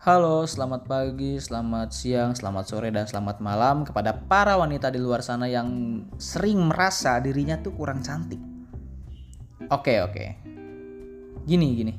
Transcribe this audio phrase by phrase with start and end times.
[0.00, 5.20] Halo, selamat pagi, selamat siang, selamat sore, dan selamat malam kepada para wanita di luar
[5.20, 8.40] sana yang sering merasa dirinya tuh kurang cantik.
[9.68, 10.24] Oke, oke.
[11.44, 11.92] Gini, gini.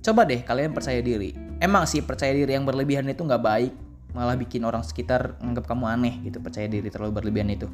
[0.00, 1.36] Coba deh kalian percaya diri.
[1.60, 3.72] Emang sih percaya diri yang berlebihan itu nggak baik,
[4.16, 6.40] malah bikin orang sekitar menganggap kamu aneh gitu.
[6.40, 7.68] Percaya diri terlalu berlebihan itu.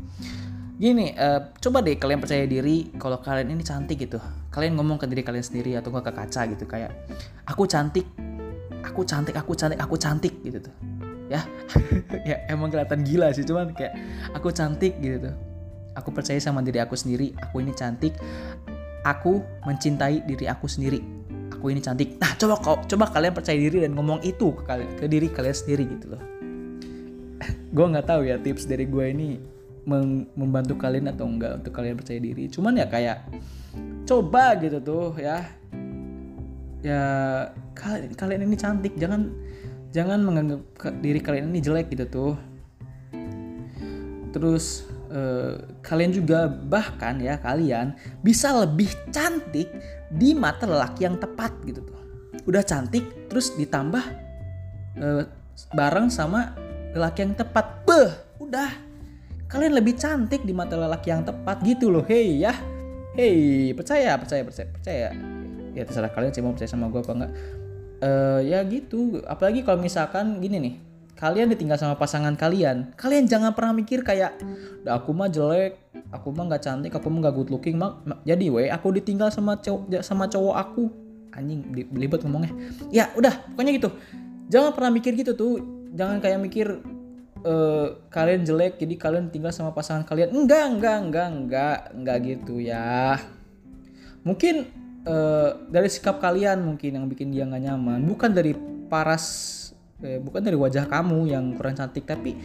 [0.74, 4.18] Gini, uh, coba deh kalian percaya diri kalau kalian ini cantik gitu.
[4.50, 6.90] Kalian ngomong ke diri kalian sendiri atau ke kaca gitu kayak,
[7.46, 8.10] aku cantik,
[8.84, 10.74] aku cantik aku cantik aku cantik gitu tuh.
[11.28, 11.44] Ya
[12.28, 13.94] ya emang kelihatan gila sih cuman kayak
[14.34, 15.34] aku cantik gitu tuh.
[15.98, 18.14] Aku percaya sama diri aku sendiri aku ini cantik.
[19.06, 21.18] Aku mencintai diri aku sendiri
[21.58, 22.16] aku ini cantik.
[22.22, 25.56] Nah coba kok coba kalian percaya diri dan ngomong itu ke kalian ke diri kalian
[25.56, 26.22] sendiri gitu loh.
[27.74, 29.38] Gue nggak tahu ya tips dari gue ini
[30.36, 32.44] membantu kalian atau enggak untuk kalian percaya diri.
[32.52, 33.24] Cuman ya kayak
[34.04, 35.48] coba gitu tuh ya
[36.82, 37.02] ya
[38.18, 38.94] kalian ini cantik.
[38.98, 39.30] Jangan
[39.90, 40.60] jangan menganggap
[41.00, 42.34] diri kalian ini jelek gitu tuh.
[44.34, 49.72] Terus eh, kalian juga bahkan ya kalian bisa lebih cantik
[50.12, 51.98] di mata lelaki yang tepat gitu tuh.
[52.44, 54.04] Udah cantik terus ditambah
[55.00, 55.24] eh,
[55.72, 56.54] bareng sama
[56.92, 57.84] lelaki yang tepat.
[57.88, 58.86] Beh udah.
[59.48, 62.04] Kalian lebih cantik di mata lelaki yang tepat gitu loh.
[62.04, 62.52] Hei ya.
[63.16, 65.37] Hei percaya percaya percaya percaya
[65.78, 67.32] ya terserah kalian sih mau percaya sama gue apa enggak.
[68.02, 69.22] Uh, ya gitu.
[69.22, 70.74] Apalagi kalau misalkan gini nih
[71.18, 74.38] kalian ditinggal sama pasangan kalian kalian jangan pernah mikir kayak
[74.86, 78.70] aku mah jelek aku mah nggak cantik aku mah nggak good looking mak jadi we
[78.70, 80.84] aku ditinggal sama cowok sama cowok aku.
[81.34, 82.50] Anjing belibet ngomongnya.
[82.90, 83.90] Ya udah pokoknya gitu.
[84.50, 85.62] Jangan pernah mikir gitu tuh.
[85.94, 86.66] Jangan kayak mikir
[87.46, 90.34] uh, kalian jelek jadi kalian tinggal sama pasangan kalian.
[90.34, 93.18] Enggak enggak enggak enggak enggak gitu ya.
[94.26, 94.66] Mungkin
[95.06, 98.00] uh, dari sikap kalian mungkin yang bikin dia nggak nyaman.
[98.08, 98.56] Bukan dari
[98.88, 99.24] paras
[100.00, 102.38] eh, bukan dari wajah kamu yang kurang cantik tapi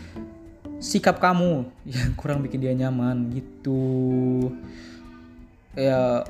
[0.83, 4.51] sikap kamu yang kurang bikin dia nyaman gitu.
[5.73, 6.21] Ya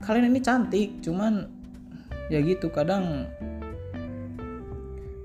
[0.00, 1.50] kalian ini cantik cuman
[2.32, 3.28] ya gitu kadang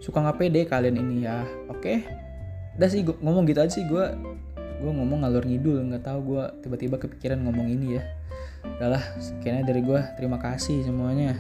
[0.04, 1.48] suka nggak pede kalian ini ya.
[1.72, 1.80] Oke?
[1.80, 1.98] Okay?
[2.74, 4.06] udah sih gua, ngomong gitu aja sih gue
[4.84, 8.04] gue ngomong ngalur ngidul nggak tahu gue tiba-tiba kepikiran ngomong ini ya
[8.66, 11.36] udahlah sekiannya dari gue terima kasih semuanya.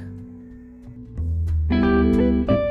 [1.73, 2.62] thank you